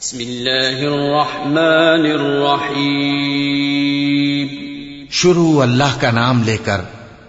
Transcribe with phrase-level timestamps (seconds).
[0.00, 3.48] بسم الله الرحمن الرحيم
[5.10, 6.84] شروع اللہ کا نام لے کر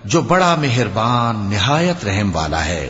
[0.05, 2.85] جو بڑا مہربان نہایت رحم والا ہے۔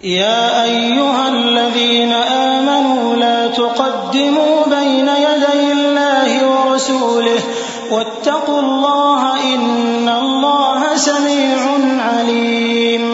[0.00, 7.42] يا أيها الذين آمنوا لا تقدموا بين يدي الله ورسوله
[7.90, 9.22] واتقوا الله
[9.54, 11.62] إن الله سميع
[12.10, 13.04] عليم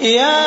[0.00, 0.45] يا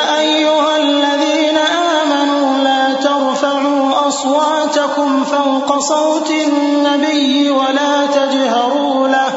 [5.90, 9.30] صوت النبي ولا تجهروا له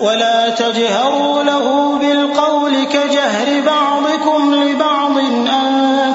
[0.00, 5.18] ولا تجهروا له بالقول كجهر بعضكم لبعض
[5.58, 5.68] أن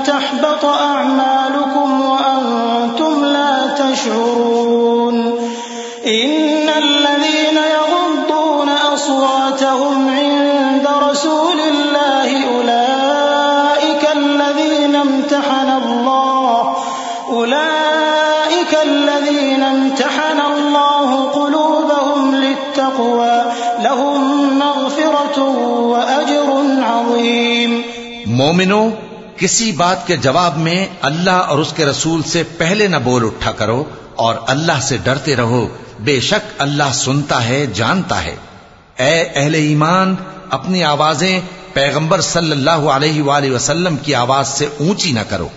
[0.05, 5.17] تحبط أعمالكم وأنتم لا تشعرون.
[6.07, 11.59] إن الذين يغضون أصواتهم عند رسول
[28.25, 28.89] مومنو،
[29.37, 33.51] کسی بات کے جواب میں اللہ اور اس کے رسول سے پہلے نہ بول اٹھا
[33.51, 33.83] کرو
[34.15, 35.67] اور اللہ سے ڈرتے رہو،
[35.99, 38.35] بے شک اللہ سنتا ہے، جانتا ہے۔
[38.97, 40.15] اے اہل ایمان،
[40.49, 41.39] اپنی آوازیں
[41.73, 45.47] پیغمبر صلی اللہ علیہ وآلہ وسلم کی آواز سے اونچی نہ کرو۔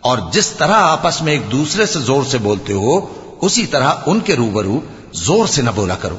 [0.00, 3.00] اور جس طرح آپس میں ایک دوسرے سے زور سے بولتے ہو،
[3.40, 4.80] اسی طرح ان کے روبرو
[5.12, 6.16] زور سے نہ بولا کرو۔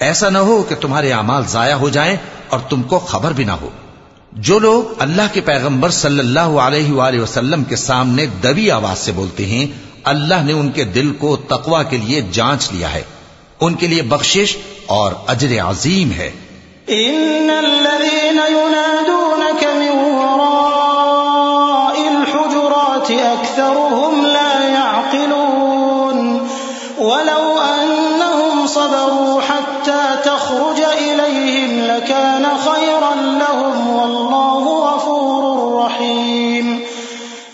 [0.00, 2.16] ایسا نہ ہو کہ تمہارے اعمال ضائع ہو جائیں
[2.48, 3.68] اور تم کو خبر بھی نہ ہو۔
[4.32, 9.12] جو لوگ اللہ کے پیغمبر صلی اللہ علیہ وآلہ وسلم کے سامنے دبی آواز سے
[9.12, 9.66] بولتے ہیں،
[10.04, 13.02] اللہ نے ان کے دل کو تقوی کے لیے جانچ لیا ہے۔
[13.60, 14.56] ان کے لیے بخشش
[14.86, 16.30] اور اجر عظیم ہے۔
[16.90, 17.50] إن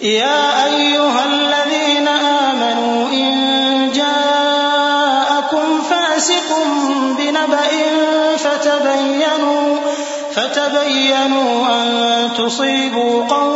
[0.07, 6.51] يا أيها الذين آمنوا إن جاءكم فاسق
[7.19, 7.71] بنبأ
[8.37, 9.77] فتبينوا
[10.35, 13.56] فتبينوا أن تصيبوا قوما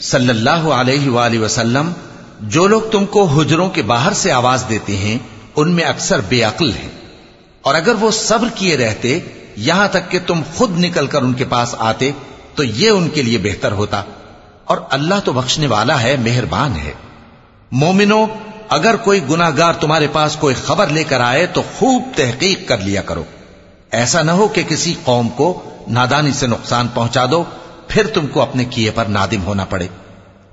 [0.00, 1.92] صلی اللہ علیہ وآلہ وسلم،
[2.40, 5.18] جو لوگ تم کو حجروں کے باہر سے آواز دیتے ہیں،
[5.56, 6.88] ان میں اکثر بے عقل ہیں۔
[7.62, 9.20] اور اگر وہ صبر کیے رہتے،
[9.56, 12.12] یہاں تک کہ تم خود نکل کر ان کے پاس آتے،
[12.54, 14.02] تو یہ ان کے لیے بہتر ہوتا۔
[14.64, 16.92] اور اللہ تو بخشنے والا ہے، مہربان ہے۔
[17.72, 18.26] مومنو،
[18.68, 23.02] اگر کوئی گناہگار تمہارے پاس کوئی خبر لے کر آئے تو خوب تحقیق کر لیا
[23.02, 23.24] کرو۔
[23.90, 27.44] ایسا نہ ہو کہ کسی قوم کو نادانی سے نقصان پہنچا دو،
[27.88, 29.86] پھر تم کو اپنے کیے پر نادم ہونا پڑے۔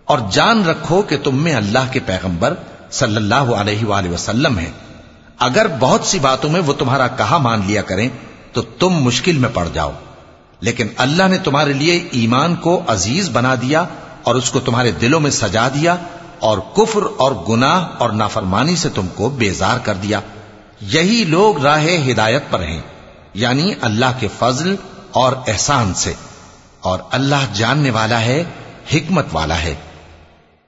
[0.06, 2.54] اور جان رکھو کہ تم میں اللہ کے پیغمبر
[2.92, 4.72] صلی اللہ علیہ وآلہ وسلم ہیں۔
[5.40, 8.10] اگر بہت سی باتوں میں وہ تمہارا کہا مان لیا کریں
[8.54, 9.92] تو تم مشکل میں پڑ جاؤ۔
[10.62, 13.86] لیکن اللہ نے تمہارے لیے ایمان کو عزیز بنا دیا
[14.24, 15.96] اور اس کو تمہارے دلوں میں سجا دیا
[16.40, 20.20] اور کفر اور گناہ اور نافرمانی سے تم کو بیزار کر دیا۔
[20.82, 22.82] یہی لوگ راہ ہدایت پر ہیں
[23.34, 24.76] یعنی اللہ کے فضل
[25.12, 26.14] اور احسان سے۔
[26.82, 28.44] اور اللہ جاننے والا ہے،
[28.94, 29.76] حکمت والا ہے۔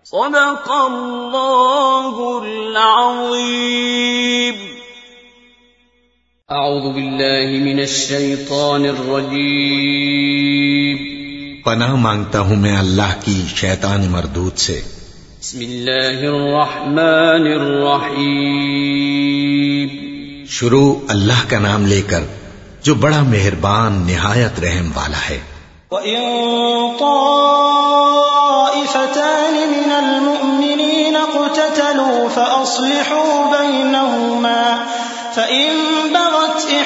[0.05, 3.92] صدق الله العظيم
[6.53, 11.61] أعوذ بالله من الشيطان الرجيم.
[11.61, 14.81] پناہ مانگتا ہوں میں اللہ کی شیطان مردود سے۔
[15.41, 17.73] بسم الله الرحمن
[18.13, 19.89] الرحيم
[20.49, 22.23] شروع اللہ کا نام لے کر
[22.83, 25.39] جو بڑا مہربان نہایت رحم والا ہے۔
[25.91, 26.19] وإن
[26.99, 34.85] طائفتان من المؤمنين اقتتلوا فأصلحوا بينهما
[35.35, 35.92] فإن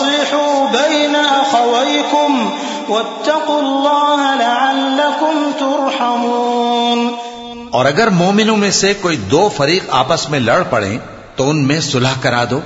[0.00, 2.50] إخوة بين أخويكم
[2.88, 7.14] واتقوا الله لعلكم ترحمون
[7.70, 10.98] اور اگر مومنوں میں سے کوئی دو فریق آپس میں لڑ پڑیں
[11.36, 12.60] تو ان میں صلح کرا دو۔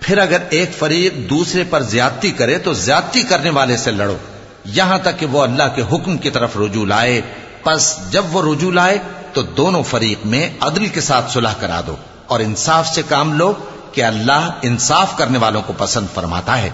[0.00, 4.16] پھر اگر ایک فریق دوسرے پر زیادتی کرے تو زیادتی کرنے والے سے لڑو۔
[4.64, 7.20] یہاں تک کہ وہ اللہ کے حکم کی طرف رجوع لائے۔
[7.62, 8.98] پس جب وہ رجوع لائے
[9.32, 13.52] تو دونوں فریق میں عدل کے ساتھ صلح کرا دو اور انصاف سے کام لو۔
[13.94, 16.70] کہ اللہ انصاف کرنے والوں کو پسند فرماتا ہے۔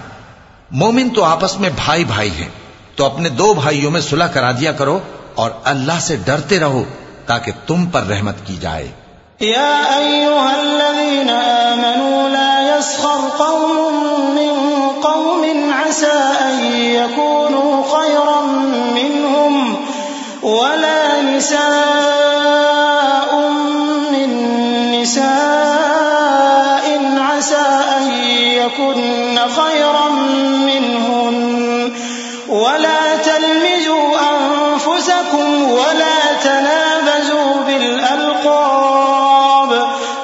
[0.71, 2.49] مومن تو آپس میں بھائی بھائی ہیں۔
[2.97, 4.99] تو اپنے دو بھائیوں میں صلح کرا دیا کرو
[5.35, 6.85] اور اللہ سے ڈرتے رہو
[7.27, 8.89] تاکہ تم پر رحمت کی جائے۔
[9.41, 13.95] يا أيها الذين آمنوا لا يسخر قوم
[14.35, 18.41] من قوم عسى أن يكونوا خيرا
[18.93, 19.75] منهم
[20.43, 22.10] ولا نساء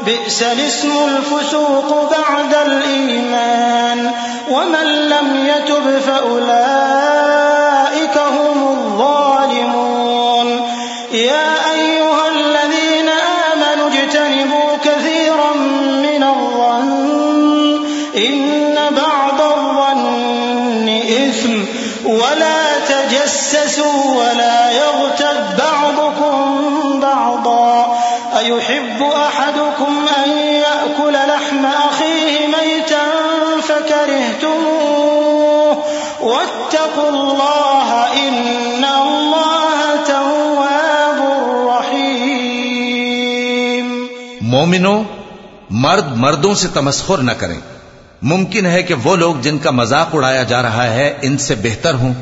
[0.07, 4.13] بئس الاسم الفسوق بعد الإيمان
[4.51, 7.37] ومن لم يتب فأولئك
[8.19, 10.47] هم الظالمون
[11.13, 13.09] يا أيها الذين
[13.53, 15.53] آمنوا اجتنبوا كثيرا
[16.03, 17.87] من الظن
[18.17, 21.65] إن بعض الظن إثم
[22.07, 27.97] ولا تجسسوا ولا يغتب بعضكم بعضا
[28.39, 29.03] أيحب
[29.79, 33.05] أحدكم أن يأكل لحم أخيه ميتا
[33.67, 35.81] فكرهتموه.
[36.21, 41.23] واتقوا الله إن الله تواب
[41.69, 44.07] رحيم.
[44.41, 45.05] مومنوں
[45.71, 47.61] مرد مردوں سے تمسخر نہ کریں۔
[48.23, 51.95] ممکن ہے کہ وہ لوگ جن کا مذاق اڑایا جا رہا ہے، ان سے بہتر
[51.95, 52.15] ہوں۔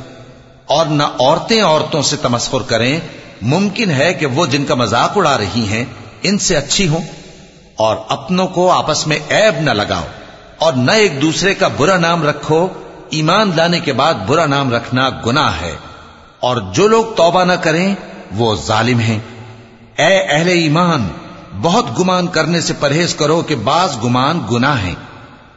[0.67, 3.01] اور نہ عورتیں عورتوں سے تمسخر کریں۔
[3.43, 5.85] ممکن ہے کہ وہ جن کا مذاق اڑا رہی ہیں،
[6.23, 7.24] ان سے اچھی ہوں۔
[7.77, 10.05] اور اپنوں کو آپس میں عیب نہ لگاؤ
[10.59, 12.69] اور نہ ایک دوسرے کا برا نام رکھو۔
[13.11, 15.77] ایمان لانے کے بعد برا نام رکھنا گناہ ہے۔
[16.41, 17.95] اور جو لوگ توبہ نہ کریں،
[18.37, 19.19] وہ ظالم ہیں۔
[19.99, 21.09] اے اہل ایمان،
[21.63, 24.95] بہت گمان کرنے سے پرہیز کرو کہ بعض گمان گناہ ہیں۔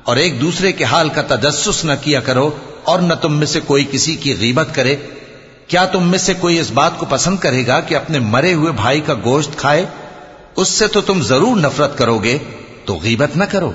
[0.04, 2.50] اور ایک دوسرے کے حال کا تجسس نہ کیا کرو
[2.84, 4.96] اور نہ تم میں سے کوئی کسی کی غیبت کرے۔
[5.68, 8.72] کیا تم میں سے کوئی اس بات کو پسند کرے گا کہ اپنے مرے ہوئے
[8.72, 9.86] بھائی کا گوشت کھائے؟
[10.58, 12.38] اس سے تو تم ضرور نفرت کرو گے،
[12.86, 13.72] تو غیبت نہ کرو۔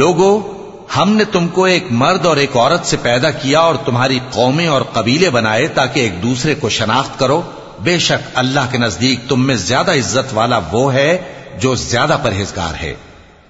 [0.00, 0.52] لوگو،
[0.96, 4.66] ہم نے تم کو ایک مرد اور ایک عورت سے پیدا کیا اور تمہاری قومیں
[4.66, 7.42] اور قبیلے بنائے تاکہ ایک دوسرے کو شناخت کرو۔
[7.80, 12.74] بے شک اللہ کے نزدیک تم میں زیادہ عزت والا وہ ہے جو زیادہ پرہیزگار
[12.82, 12.94] ہے۔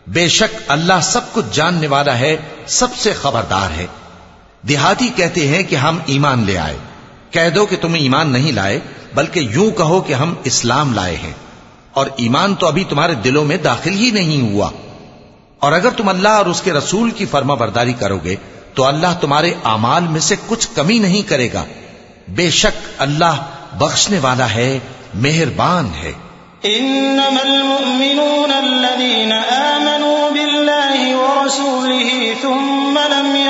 [0.07, 3.87] بے شک اللہ سب کچھ جاننے والا ہے، سب سے خبردار ہے۔
[4.69, 6.77] دیہاتی کہتے ہیں کہ ہم ایمان لے آئے۔
[7.31, 8.81] کہہ دو کہ تم ایمان نہیں لائے،
[9.15, 11.33] بلکہ یوں کہو کہ ہم اسلام لائے ہیں۔
[11.93, 14.71] اور ایمان تو ابھی تمہارے دلوں میں داخل ہی نہیں ہوا۔
[15.61, 18.37] اور اگر تم اللہ اور اس کے رسول کی فرما برداری کرو گے،
[18.75, 21.65] تو اللہ تمہارے اعمال میں سے کچھ کمی نہیں کرے گا۔
[22.29, 23.47] بے شک اللہ
[23.79, 24.79] بخشنے والا ہے،
[25.15, 26.13] مہربان ہے۔
[26.63, 33.50] انما المؤمنون الذين آمنوا بالله ورسوله ثم لم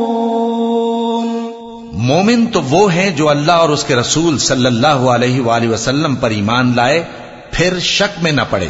[2.11, 6.15] مومن تو وہ ہیں جو اللہ اور اس کے رسول صلی اللہ علیہ وآلہ وسلم
[6.15, 7.03] پر ایمان لائے،
[7.51, 8.69] پھر شک میں نہ پڑے۔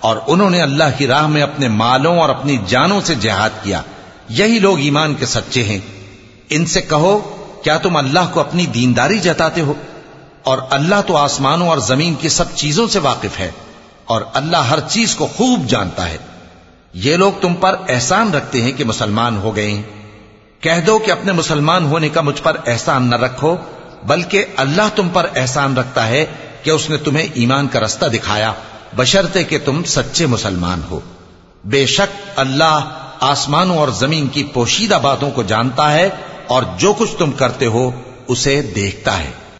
[0.00, 3.82] اور انہوں نے اللہ کی راہ میں اپنے مالوں اور اپنی جانوں سے جہاد کیا۔
[4.28, 5.78] یہی لوگ ایمان کے سچے ہیں۔
[6.50, 7.18] ان سے کہو،
[7.64, 9.72] کیا تم اللہ کو اپنی دینداری جتاتے ہو؟
[10.42, 13.50] اور اللہ تو آسمانوں اور زمین کی سب چیزوں سے واقف ہے،
[14.04, 16.16] اور اللہ ہر چیز کو خوب جانتا ہے۔
[16.94, 19.82] یہ لوگ تم پر احسان رکھتے ہیں کہ مسلمان ہو گئے ہیں۔
[20.60, 23.56] کہہ دو کہ اپنے مسلمان ہونے کا مجھ پر احسان نہ رکھو،
[24.04, 26.26] بلکہ اللہ تم پر احسان رکھتا ہے
[26.62, 28.52] کہ اس نے تمہیں ایمان کا رستہ دکھایا
[28.96, 31.00] بشرتے کہ تم سچے مسلمان ہو۔
[31.64, 32.80] بے شک اللہ
[33.20, 36.08] آسمانوں اور زمین کی پوشیدہ باتوں کو جانتا ہے
[36.46, 37.90] اور جو کچھ تم کرتے ہو،
[38.28, 39.30] اسے دیکھتا ہے۔